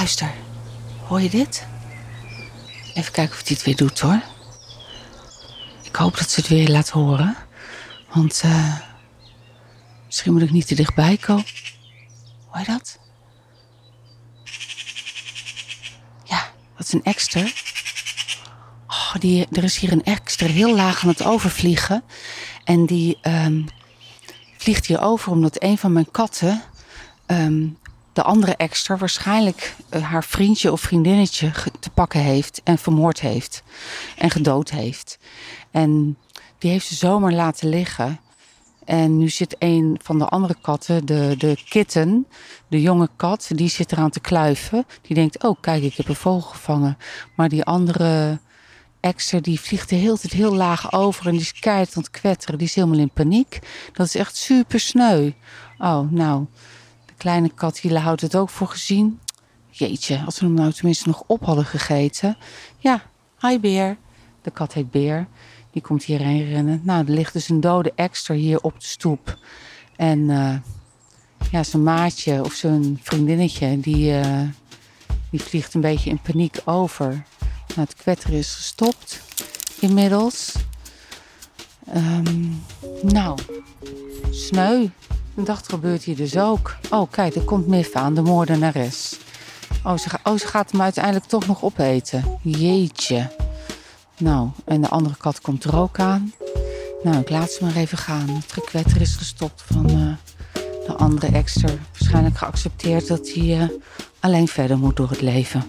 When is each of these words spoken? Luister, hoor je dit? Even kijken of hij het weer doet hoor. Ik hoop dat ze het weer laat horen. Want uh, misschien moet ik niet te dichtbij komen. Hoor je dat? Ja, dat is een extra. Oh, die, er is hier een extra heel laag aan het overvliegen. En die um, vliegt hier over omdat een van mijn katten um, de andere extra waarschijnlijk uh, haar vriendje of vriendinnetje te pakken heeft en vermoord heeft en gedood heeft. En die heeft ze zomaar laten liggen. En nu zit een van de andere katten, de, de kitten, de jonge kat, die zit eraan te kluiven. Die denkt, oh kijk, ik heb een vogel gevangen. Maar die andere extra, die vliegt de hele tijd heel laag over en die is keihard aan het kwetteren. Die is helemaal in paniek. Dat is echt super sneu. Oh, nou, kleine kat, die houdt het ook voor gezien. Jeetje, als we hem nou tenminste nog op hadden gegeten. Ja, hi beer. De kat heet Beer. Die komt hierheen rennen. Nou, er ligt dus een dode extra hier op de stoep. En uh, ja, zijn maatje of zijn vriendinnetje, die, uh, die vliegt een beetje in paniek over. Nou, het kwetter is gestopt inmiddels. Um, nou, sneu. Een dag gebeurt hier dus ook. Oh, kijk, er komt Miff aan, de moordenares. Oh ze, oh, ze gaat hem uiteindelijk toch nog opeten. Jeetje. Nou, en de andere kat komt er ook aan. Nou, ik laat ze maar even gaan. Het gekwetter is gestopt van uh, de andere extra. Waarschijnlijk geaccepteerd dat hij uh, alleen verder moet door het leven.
Luister, 0.00 0.34
hoor 1.06 1.20
je 1.20 1.30
dit? 1.30 1.66
Even 2.94 3.12
kijken 3.12 3.34
of 3.38 3.46
hij 3.46 3.56
het 3.56 3.62
weer 3.62 3.76
doet 3.76 4.00
hoor. 4.00 4.22
Ik 5.82 5.96
hoop 5.96 6.18
dat 6.18 6.30
ze 6.30 6.40
het 6.40 6.48
weer 6.48 6.68
laat 6.68 6.88
horen. 6.88 7.36
Want 8.12 8.42
uh, 8.44 8.76
misschien 10.06 10.32
moet 10.32 10.42
ik 10.42 10.50
niet 10.50 10.66
te 10.66 10.74
dichtbij 10.74 11.16
komen. 11.16 11.44
Hoor 12.46 12.60
je 12.60 12.66
dat? 12.66 12.98
Ja, 16.24 16.50
dat 16.76 16.86
is 16.86 16.92
een 16.92 17.04
extra. 17.04 17.46
Oh, 18.86 19.14
die, 19.18 19.46
er 19.52 19.64
is 19.64 19.78
hier 19.78 19.92
een 19.92 20.04
extra 20.04 20.46
heel 20.46 20.74
laag 20.74 21.02
aan 21.02 21.08
het 21.08 21.24
overvliegen. 21.24 22.04
En 22.64 22.86
die 22.86 23.18
um, 23.22 23.66
vliegt 24.56 24.86
hier 24.86 25.00
over 25.00 25.32
omdat 25.32 25.62
een 25.62 25.78
van 25.78 25.92
mijn 25.92 26.10
katten 26.10 26.62
um, 27.26 27.78
de 28.20 28.26
andere 28.26 28.56
extra 28.56 28.96
waarschijnlijk 28.96 29.74
uh, 29.94 30.02
haar 30.02 30.24
vriendje 30.24 30.72
of 30.72 30.80
vriendinnetje 30.80 31.52
te 31.80 31.90
pakken 31.90 32.20
heeft 32.20 32.60
en 32.64 32.78
vermoord 32.78 33.20
heeft 33.20 33.62
en 34.16 34.30
gedood 34.30 34.70
heeft. 34.70 35.18
En 35.70 36.18
die 36.58 36.70
heeft 36.70 36.86
ze 36.86 36.94
zomaar 36.94 37.32
laten 37.32 37.68
liggen. 37.68 38.20
En 38.84 39.18
nu 39.18 39.28
zit 39.28 39.56
een 39.58 40.00
van 40.02 40.18
de 40.18 40.24
andere 40.24 40.56
katten, 40.60 41.06
de, 41.06 41.34
de 41.38 41.56
kitten, 41.68 42.26
de 42.68 42.80
jonge 42.80 43.08
kat, 43.16 43.50
die 43.54 43.68
zit 43.68 43.92
eraan 43.92 44.10
te 44.10 44.20
kluiven. 44.20 44.86
Die 45.02 45.14
denkt, 45.14 45.44
oh 45.44 45.60
kijk, 45.60 45.82
ik 45.82 45.94
heb 45.94 46.08
een 46.08 46.14
vogel 46.14 46.50
gevangen. 46.50 46.98
Maar 47.36 47.48
die 47.48 47.64
andere 47.64 48.38
extra, 49.00 49.40
die 49.40 49.60
vliegt 49.60 49.88
de 49.88 49.96
hele 49.96 50.18
tijd 50.18 50.32
heel 50.32 50.54
laag 50.54 50.92
over 50.92 51.26
en 51.26 51.32
die 51.32 51.40
is 51.40 51.52
keihard 51.52 51.96
aan 51.96 52.02
het 52.02 52.10
kwetteren. 52.10 52.58
Die 52.58 52.66
is 52.66 52.74
helemaal 52.74 52.98
in 52.98 53.10
paniek. 53.10 53.58
Dat 53.92 54.06
is 54.06 54.14
echt 54.14 54.36
super 54.36 54.80
sneu. 54.80 55.30
Oh, 55.78 56.10
nou, 56.10 56.46
kleine 57.20 57.50
kat, 57.54 57.78
die 57.82 57.98
houdt 57.98 58.20
het 58.20 58.36
ook 58.36 58.50
voor 58.50 58.68
gezien. 58.68 59.20
Jeetje, 59.70 60.22
als 60.24 60.40
we 60.40 60.46
hem 60.46 60.54
nou 60.54 60.72
tenminste 60.72 61.08
nog 61.08 61.22
op 61.26 61.44
hadden 61.44 61.64
gegeten. 61.64 62.36
Ja, 62.78 63.02
hi 63.40 63.58
beer. 63.58 63.96
De 64.42 64.50
kat 64.50 64.72
heet 64.72 64.90
Beer. 64.90 65.26
Die 65.70 65.82
komt 65.82 66.04
hierheen 66.04 66.48
rennen. 66.48 66.80
Nou, 66.84 67.06
er 67.06 67.12
ligt 67.12 67.32
dus 67.32 67.48
een 67.48 67.60
dode 67.60 67.92
extra 67.94 68.34
hier 68.34 68.60
op 68.60 68.80
de 68.80 68.86
stoep. 68.86 69.38
En 69.96 70.18
uh, 70.18 70.54
ja, 71.50 71.62
zijn 71.62 71.82
maatje 71.82 72.44
of 72.44 72.52
zijn 72.52 72.98
vriendinnetje, 73.02 73.80
die, 73.80 74.12
uh, 74.12 74.40
die 75.30 75.40
vliegt 75.40 75.74
een 75.74 75.80
beetje 75.80 76.10
in 76.10 76.20
paniek 76.20 76.60
over. 76.64 77.08
Nou, 77.68 77.80
het 77.80 77.94
kwetter 77.94 78.32
is 78.32 78.54
gestopt 78.54 79.20
inmiddels. 79.80 80.54
Um, 81.94 82.62
nou, 83.02 83.38
sneu. 84.30 84.88
Een 85.36 85.44
dag 85.44 85.62
gebeurt 85.64 86.02
hier 86.02 86.16
dus 86.16 86.38
ook. 86.38 86.76
Oh, 86.90 87.10
kijk, 87.10 87.34
er 87.34 87.42
komt 87.42 87.66
Miff 87.66 87.94
aan, 87.94 88.14
de 88.14 88.22
moordenares. 88.22 89.18
Oh 89.84 89.96
ze, 89.96 90.08
oh, 90.24 90.38
ze 90.38 90.46
gaat 90.46 90.70
hem 90.70 90.82
uiteindelijk 90.82 91.24
toch 91.24 91.46
nog 91.46 91.62
opeten. 91.62 92.38
Jeetje. 92.42 93.30
Nou, 94.18 94.48
en 94.64 94.80
de 94.80 94.88
andere 94.88 95.16
kat 95.16 95.40
komt 95.40 95.64
er 95.64 95.76
ook 95.76 95.98
aan. 95.98 96.32
Nou, 97.02 97.16
ik 97.18 97.30
laat 97.30 97.50
ze 97.50 97.64
maar 97.64 97.76
even 97.76 97.98
gaan. 97.98 98.28
Het 98.28 98.52
gekwetter 98.52 99.00
is 99.00 99.14
gestopt 99.14 99.62
van 99.62 99.90
uh, 99.90 100.12
de 100.86 100.94
andere 100.96 101.26
extra. 101.26 101.68
Waarschijnlijk 101.90 102.38
geaccepteerd 102.38 103.08
dat 103.08 103.28
hij 103.28 103.44
uh, 103.44 103.68
alleen 104.20 104.48
verder 104.48 104.78
moet 104.78 104.96
door 104.96 105.10
het 105.10 105.20
leven. 105.20 105.64